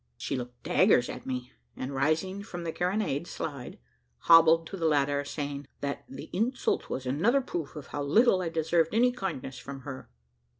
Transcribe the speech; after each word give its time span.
She 0.17 0.35
looked 0.35 0.63
daggers 0.63 1.09
at 1.09 1.27
me, 1.27 1.51
and 1.77 1.93
rising 1.93 2.41
from 2.41 2.63
the 2.63 2.71
carronade 2.71 3.27
slide, 3.27 3.77
hobbled 4.21 4.65
to 4.65 4.77
the 4.77 4.87
ladder, 4.87 5.23
saying, 5.23 5.67
that 5.81 6.09
`the 6.09 6.31
insult 6.33 6.89
was 6.89 7.05
another 7.05 7.39
proof 7.39 7.75
of 7.75 7.85
how 7.93 8.01
little 8.01 8.41
I 8.41 8.49
deserved 8.49 8.95
any 8.95 9.11
kindness 9.11 9.59
from 9.59 9.81
her.' 9.81 10.09